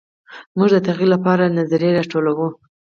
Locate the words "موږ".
0.57-0.69